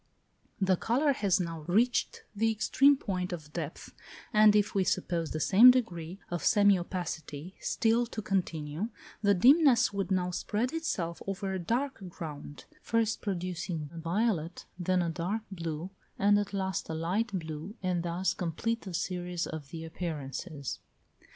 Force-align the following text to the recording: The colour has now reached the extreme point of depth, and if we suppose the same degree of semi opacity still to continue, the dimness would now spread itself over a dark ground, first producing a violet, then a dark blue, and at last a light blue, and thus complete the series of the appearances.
The 0.59 0.77
colour 0.77 1.13
has 1.13 1.39
now 1.39 1.61
reached 1.67 2.23
the 2.35 2.51
extreme 2.51 2.97
point 2.97 3.31
of 3.31 3.53
depth, 3.53 3.93
and 4.33 4.55
if 4.55 4.73
we 4.73 4.83
suppose 4.83 5.29
the 5.29 5.39
same 5.39 5.69
degree 5.69 6.17
of 6.31 6.43
semi 6.43 6.79
opacity 6.79 7.53
still 7.59 8.07
to 8.07 8.19
continue, 8.23 8.89
the 9.21 9.35
dimness 9.35 9.93
would 9.93 10.09
now 10.09 10.31
spread 10.31 10.73
itself 10.73 11.21
over 11.27 11.53
a 11.53 11.59
dark 11.59 11.99
ground, 12.09 12.65
first 12.81 13.21
producing 13.21 13.91
a 13.93 13.99
violet, 13.99 14.65
then 14.79 15.03
a 15.03 15.09
dark 15.11 15.43
blue, 15.51 15.91
and 16.17 16.39
at 16.39 16.51
last 16.51 16.89
a 16.89 16.95
light 16.95 17.31
blue, 17.37 17.75
and 17.83 18.01
thus 18.01 18.33
complete 18.33 18.81
the 18.81 18.95
series 18.95 19.45
of 19.45 19.69
the 19.69 19.83
appearances. 19.85 20.79